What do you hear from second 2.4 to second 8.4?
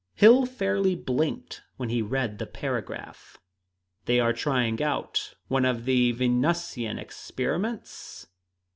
paragraph. "They are trying out one of the Venusian experiments?"